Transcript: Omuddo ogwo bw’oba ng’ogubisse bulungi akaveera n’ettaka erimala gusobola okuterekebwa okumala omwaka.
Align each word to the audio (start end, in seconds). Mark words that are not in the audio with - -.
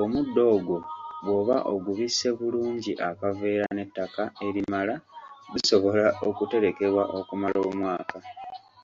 Omuddo 0.00 0.42
ogwo 0.56 0.76
bw’oba 1.22 1.56
ng’ogubisse 1.62 2.28
bulungi 2.38 2.92
akaveera 3.08 3.66
n’ettaka 3.72 4.22
erimala 4.46 4.94
gusobola 5.52 6.06
okuterekebwa 6.28 7.02
okumala 7.18 7.58
omwaka. 7.68 8.16